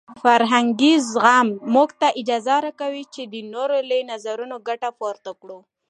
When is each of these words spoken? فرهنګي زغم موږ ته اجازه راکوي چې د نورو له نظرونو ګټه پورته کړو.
فرهنګي 0.23 0.93
زغم 1.11 1.47
موږ 1.73 1.89
ته 2.01 2.07
اجازه 2.21 2.55
راکوي 2.65 3.03
چې 3.13 3.21
د 3.33 3.35
نورو 3.53 3.77
له 3.89 3.97
نظرونو 4.11 4.55
ګټه 4.67 4.89
پورته 4.99 5.31
کړو. 5.41 5.57